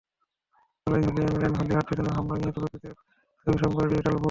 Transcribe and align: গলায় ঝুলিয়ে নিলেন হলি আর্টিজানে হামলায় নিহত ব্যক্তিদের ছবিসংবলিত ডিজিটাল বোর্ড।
গলায় 0.87 1.03
ঝুলিয়ে 1.05 1.27
নিলেন 1.27 1.53
হলি 1.57 1.73
আর্টিজানে 1.79 2.11
হামলায় 2.15 2.39
নিহত 2.41 2.57
ব্যক্তিদের 2.63 2.93
ছবিসংবলিত 3.47 3.87
ডিজিটাল 3.91 4.11
বোর্ড। 4.11 4.19